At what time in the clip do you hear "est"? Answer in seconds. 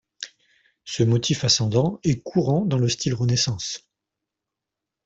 2.03-2.23